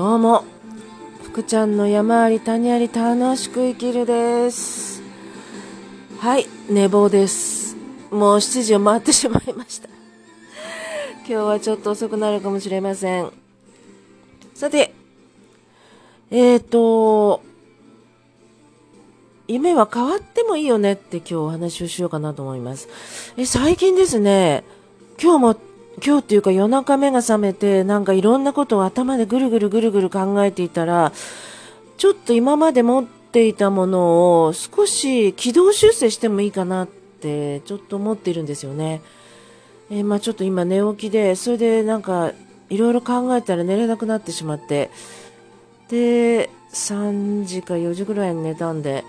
[0.00, 0.44] どうも、
[1.24, 5.02] 福ちゃんの山あり谷あり楽しく生きるです。
[6.18, 7.76] はい、寝坊です。
[8.10, 9.90] もう7時を回ってしまいました。
[11.18, 13.30] 今日はちょっと遅くなるかもしれません。
[14.54, 14.94] さて、
[16.30, 17.42] えーと、
[19.48, 22.88] 夢は変わってもいいよねって今日お話をしようかなと思います。
[23.36, 24.64] え、最近ですね、
[25.22, 25.69] 今日も
[26.04, 31.12] 今日っていうか夜中目が覚めてなんかいろんなことを頭でぐるぐるぐるぐる考えていたら
[31.96, 39.02] ちょっと今まで持っていたものを少し軌道修正してもいいかなってちょっと思っているんですよね。
[39.90, 42.32] えーまあちょっと今寝起きでそれでなんか
[42.70, 44.90] いろいろ考えたら寝れなくなってしまって
[45.88, 49.04] で3時か4時ぐらいに寝たんで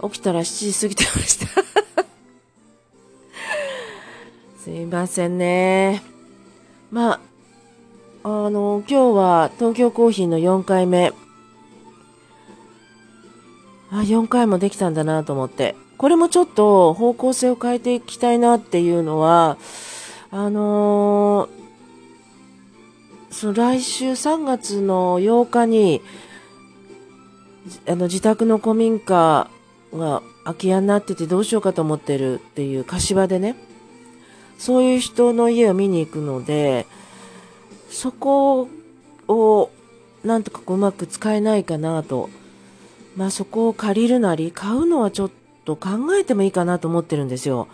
[0.00, 1.67] 起きたら7時過ぎてました。
[4.68, 6.02] すいませんね。
[6.92, 7.20] まあ、
[8.22, 11.14] あの、今日は東京コーヒーの4回目。
[13.90, 15.74] あ、4回もできたんだなと思って。
[15.96, 19.56] これもちょっと方向性を変えていきたいなっていうのは、
[20.30, 21.58] あのー
[23.30, 26.02] その来週3月の8日に、
[27.86, 29.48] あの自宅の古民家
[29.94, 33.56] が空き家になっててどうしようかと思ってるっていう柏でね、
[34.58, 36.86] そういう人の家を見に行くので、
[37.90, 38.68] そこ
[39.28, 39.70] を
[40.24, 42.28] なんとかうまく使えないかなと。
[43.16, 45.30] まあそこを借りるなり買うのはちょっ
[45.64, 47.68] と考えてもいいかなと思ってるんですよ。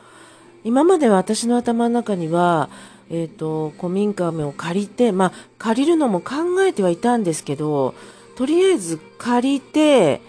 [0.63, 2.71] 今までは私の頭の中には、
[3.11, 7.95] えっ、と、古民家を借りて、まあ借りるのも考えてはいたんですけど、
[8.37, 10.21] とりあえず借りて、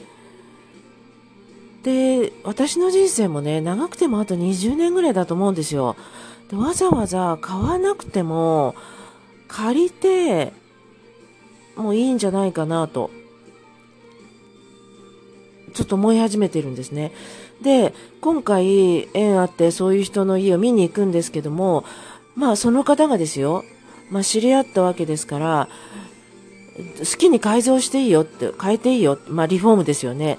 [1.83, 5.95] で、私の人生もね、長くてもあと20年ぐらいだと思うんですよ。
[6.49, 8.75] でわざわざ買わなくても、
[9.47, 10.53] 借りて、
[11.75, 13.09] もういいんじゃないかなと、
[15.73, 17.11] ちょっと思い始めてるんですね。
[17.61, 21.83] で、今回、縁あってそういう人の家を見に行くんですけども、
[22.35, 23.63] まあその方がですよ、
[24.09, 25.69] まあ知り合ったわけですから、
[26.99, 30.37] 好きに改造していいよって、変えていいよ、まあリフォームですよね。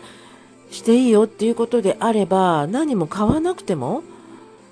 [0.71, 4.03] していいよっていうことであれば、何も買わなくても、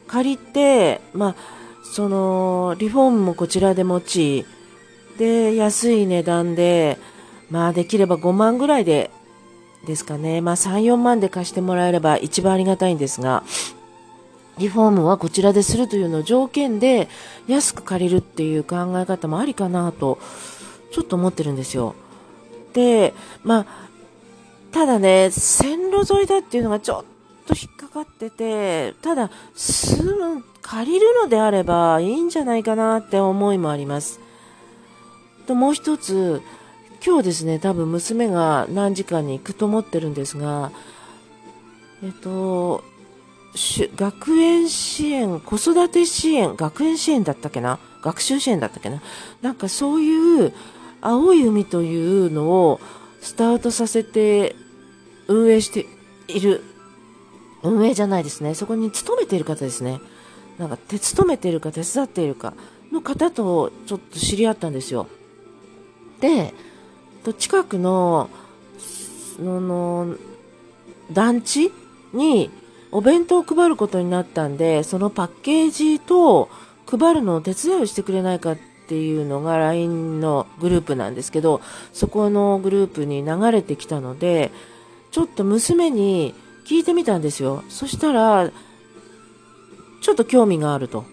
[0.07, 1.35] 借りて、まあ、
[1.83, 4.47] その、リフォームもこちらで持ち、
[5.19, 6.99] で、安い値段で、
[7.51, 9.11] まあ、できれば5万ぐらいで、
[9.87, 10.41] ですかね。
[10.41, 13.45] まあ、3、4万で貸してもらえれば一番ありがたいんですが、
[14.59, 17.09] リフォームはこちらでするというのを条件で、
[17.47, 20.19] 安く借りるっていう考え方もありかなと、
[20.93, 21.95] ちょっと思ってるんですよ。
[22.73, 23.67] で、まあ、
[24.73, 27.05] ただね、線路沿いだっていうのがちょっ
[27.47, 30.03] と引っかかってて、ただ、住
[30.37, 34.19] む、借りるのであればいいんじゃないかなって思いもあります。
[35.47, 36.43] と、もう一つ、
[37.05, 40.73] 今日ですね、多分娘が何時間に行くと思ってるんですが、
[42.03, 42.83] えっと、
[43.97, 47.79] 学園支援、子育て支援、学園支援だったっけな？
[48.03, 49.03] 学習支援だったっけな？
[49.43, 50.53] なんかそういう
[51.01, 52.81] 青い海というのを
[53.21, 54.57] スタートさせて
[55.29, 55.87] 運営して
[56.27, 56.65] いる、
[57.65, 58.55] 運営じゃないですね。
[58.55, 60.01] そこに勤めている方ですね。
[60.59, 62.55] なんか手勤めているか手伝っているか
[62.93, 65.09] の方とちょっと知り合ったんですよ。
[66.21, 66.55] で、
[67.25, 68.31] と近くの、
[69.37, 70.15] その、
[71.13, 71.73] 団地
[72.13, 72.51] に
[72.93, 76.49] お弁当を配ることになったんで、そのパッケージと
[76.87, 81.61] 配るのを手伝いをしてくれないかっていうのが LINE のグループなんですけど、
[81.93, 84.53] そこのグループに流れてきたので、
[85.11, 86.35] ちょっと娘に
[86.65, 87.63] 聞いてみたんですよ。
[87.69, 88.51] そしたら、
[90.01, 91.01] ちょっと興味があると。
[91.01, 91.05] っ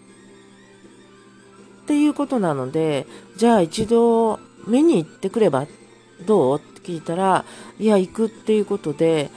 [1.85, 3.05] ていうことなので、
[3.37, 5.65] じゃあ一度見に行ってくれば
[6.25, 6.57] どう？
[6.57, 7.45] って聞いたら、
[7.79, 9.29] いや、行くっていうことで、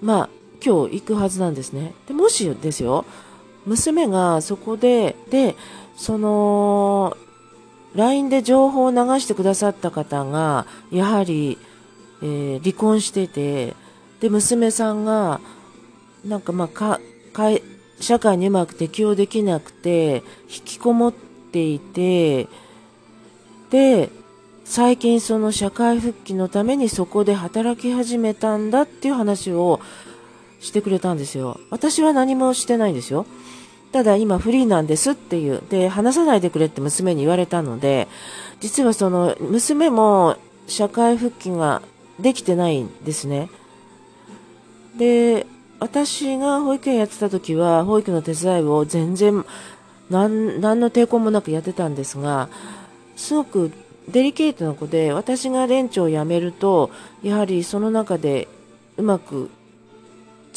[0.00, 0.28] まあ、
[0.64, 1.94] 今日行くはずなんですね。
[2.06, 3.04] でもしですよ、
[3.64, 5.56] 娘がそこで、で、
[5.96, 7.16] その、
[7.94, 11.58] LINE で情報を流してくださった方が、やはり、
[12.22, 13.74] えー離婚してて、
[14.22, 15.40] で、娘さんが、
[16.24, 17.00] なんかまあ、か、
[17.32, 17.60] かい、
[17.98, 22.46] 社会にうまく適応できなくて、引きこもっていて、
[23.70, 24.10] で、
[24.64, 29.80] 最近その社会復帰のためにそこで働き始めたんだっていう話を
[30.60, 31.58] してくれたんですよ。
[31.70, 33.26] 私は何もしてないんですよ。
[33.90, 35.62] ただ今フリーなんですっていう。
[35.68, 38.06] で、話さないでくれって娘に言われたので、
[38.60, 40.36] 実はその娘も
[40.68, 41.82] 社会復帰が
[42.20, 43.50] できてないんですね。
[44.96, 45.46] で、
[45.80, 49.44] 私が保育園やってた時は、保育の手伝いを全然、
[50.10, 52.48] なん、何の抵抗もなくやってたんですが、
[53.16, 53.72] すごく
[54.08, 56.90] デリケートな子で、私が連長を辞めると、
[57.22, 58.48] やはりその中で
[58.96, 59.50] うまく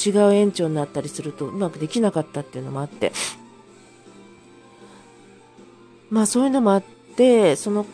[0.04, 3.12] 違う園長になったりするとうまくできなかったっていうのもあって、
[6.10, 6.84] まあそういうのもあっ
[7.16, 7.86] て、その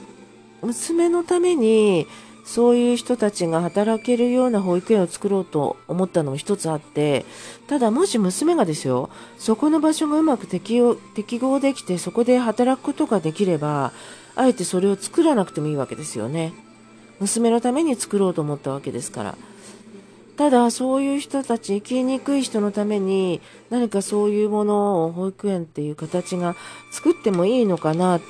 [0.61, 2.07] 娘のために
[2.51, 7.23] そういう人たちが働けるような保育園を作ろうと思ったのも一つあって、
[7.67, 13.93] ただもし娘がですよ、そこの場所がうまく適応適合できてそこで働くことができれば、
[14.35, 16.51] あえてそれを作らなくてもいいわけですよね。
[17.21, 19.37] 娘のために作ろうと思ったわけですから。
[20.35, 23.39] ただそういう人たち生きにくい人のために
[23.69, 26.57] 何かそういうものを保育園っていう形が
[26.91, 28.21] 作ってもいいのかなっ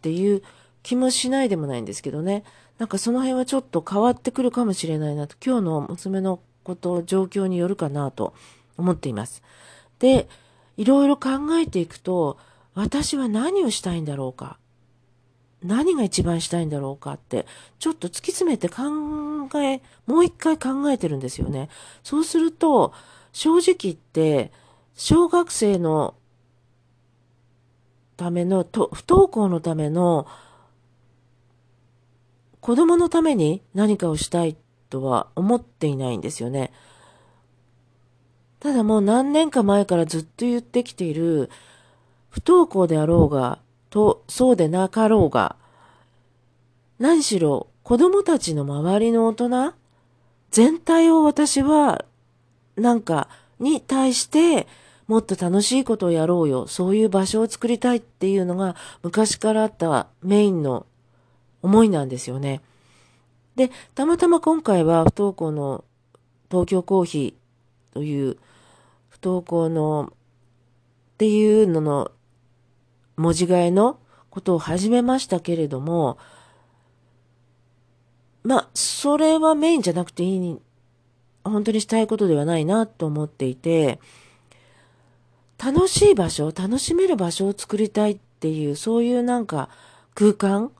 [0.00, 0.42] ていう
[0.82, 2.42] 気もしないでもないんですけどね
[2.80, 8.32] なんかその辺はちょっと変わってくるかもしれないなと今日の娘のこと状況によるかなと
[8.78, 9.42] 思っています
[9.98, 10.26] で
[10.78, 11.28] いろいろ考
[11.58, 12.38] えていくと
[12.74, 14.56] 私は何をしたいんだろうか
[15.62, 17.46] 何が一番したいんだろうかって、
[17.78, 18.82] ちょっと突き詰めて考
[19.60, 21.68] え、もう一回考えてるんですよね。
[22.02, 22.94] そうすると、
[23.32, 24.52] 正直言って、
[24.94, 26.14] 小学生の
[28.16, 30.26] ための、不登校のための、
[32.60, 34.56] 子供のために何かをしたい
[34.90, 36.72] とは思っていないんですよね。
[38.58, 41.48] ただもう何年か前からずっと言ってきている、
[42.28, 43.58] 不登校であろうが、
[43.88, 45.56] と、そうでなかろうが、
[46.98, 49.74] 何しろ子供たちの周りの大人、
[50.50, 52.04] 全体を私は、
[52.76, 53.28] なんか、
[53.58, 54.66] に対して、
[55.06, 56.66] もっと楽しいことをやろうよ。
[56.68, 60.86] そういう場所を作りたいっていうのが昔からあったメインの
[61.62, 62.60] 思いなんですよね。
[63.56, 65.84] で、たまたま今回は不登校の
[66.50, 68.36] 東京コーヒーという
[69.08, 72.10] 不登校のっていうのの
[73.16, 73.98] 文字替えの
[74.30, 76.16] ことを始めましたけれども、
[78.42, 80.58] まあ、それはメインじゃなくていい、
[81.44, 84.00] 本当にしたいことではないなと思っていて、
[85.62, 89.68] 楽しい場所、楽しめる場所を作りたいっていう、そういうなんか
[90.14, 90.72] 空間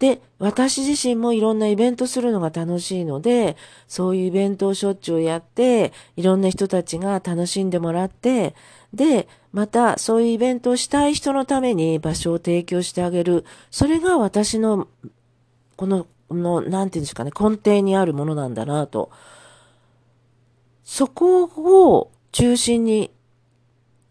[0.00, 8.54] で、私自身もいろんなイベントするのが楽しいので、そういうイベントをしょっちゅうやって、いろんな人たちが楽しんでもらって、
[8.94, 13.44] で、またそういうイベントをしたい人のために場所を提供してあげる。
[13.70, 14.88] それが私の、
[15.76, 19.10] この、この、なんていうんですかね、根底にあるものなんだなと。
[20.82, 23.10] そこを中心に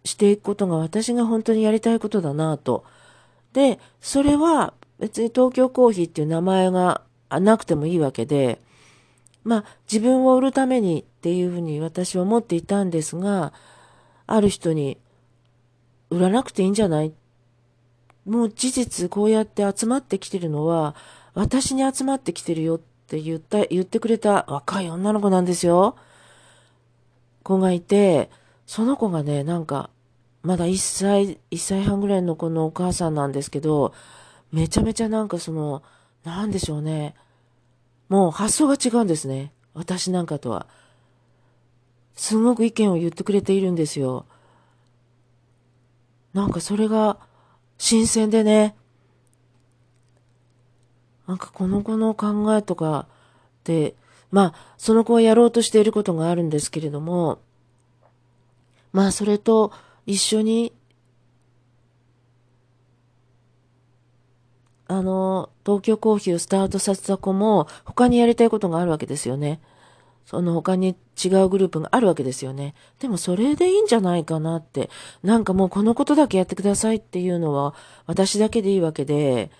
[0.05, 2.83] していくことが私が本当にやりたいことだなと。
[3.53, 8.59] で、それは別に東京コーヒーっていう名前がなくてもいいわけで、
[9.43, 13.53] まあ自分を売るためにっていうふうに私は思っていたんですが、
[14.27, 14.97] ある人に、
[16.09, 17.13] 売らなくていいんじゃない？
[18.25, 20.95] もう事実こうやって集まってきてるのは、
[21.33, 25.95] 私に集まってきてるよって言った、言ってくれた若い女の子なんですよ。
[27.43, 28.29] 子がいて、
[28.67, 29.89] その子がね、なんか、
[30.43, 33.93] まだ1歳、1歳半ぐらいの子のお母さんなんですけど、
[34.51, 35.83] めちゃめちゃなんかその、
[36.23, 37.15] なんでしょうね。
[38.07, 39.51] もう発想が違うんですね。
[39.73, 40.67] 私なんかとは。
[42.15, 44.25] すごく意見を言ってくれているんですよ。
[46.33, 47.17] なんかそれが
[47.77, 48.75] 新鮮でね。
[51.27, 53.07] なんかこの子の考えとか
[53.63, 53.95] で、
[54.31, 57.39] まあ、その子はやろうとしていることがあるんですけれども、
[58.91, 59.71] まあ、それと
[60.05, 60.73] 一緒に、
[64.89, 69.61] あの、東京コーヒーをスタートさせた子も、他にやりたいことがあるわけですよね。
[70.25, 72.73] その他に違うグループがあるわけですよね。
[72.99, 74.89] でもそれでいいんじゃないかなって。
[75.23, 77.75] なんかもうこのことだけやってくださいっていうのは
[78.07, 79.51] 私だけでいいわけで、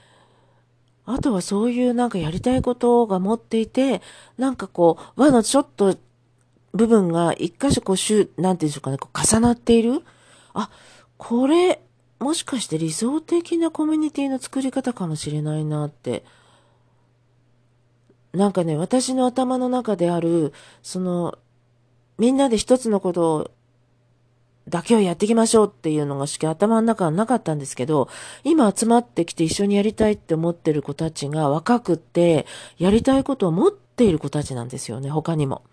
[1.05, 4.01] あとはそういうなんかやりたいことが持っていて、
[4.38, 5.95] なんかこう、輪のちょっと
[6.74, 10.03] 部分が一箇所こう、なんていうんでしょうかね、こう重なっている。
[10.53, 10.69] あ、
[11.17, 11.81] これ、
[12.20, 16.24] もしかして理想的なコミュニティの作り方かもしれないなって
[18.34, 21.38] なんかね、私の頭の中である、その、
[22.18, 23.52] みんなで一つのことを、
[24.68, 28.08] だけをやっていきましょうっていうのがしか頭の中はなかったんですけど、
[28.44, 32.46] 今集まってきて一緒にやりたいって思ってる子たちが若くって、
[32.78, 35.64] やりたいことを持っている子たちなんですよね、他にも。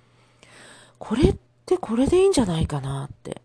[0.98, 1.36] これっ
[1.66, 3.42] てこれでいいんじゃないかなって。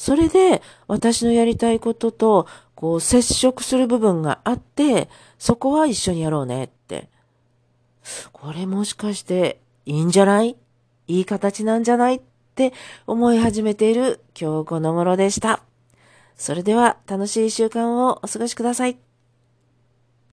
[0.00, 7.10] それで私のやりたいこととこう接触する部分があって、そこは一緒にやろうねって。
[8.32, 10.56] これもしかしていいんじゃない？
[11.06, 12.14] いい形なんじゃない？
[12.14, 12.20] っ
[12.54, 12.72] て
[13.06, 15.62] 思い始めている今日この頃でした。
[16.34, 18.96] それでは楽しい習慣をお過ごしください。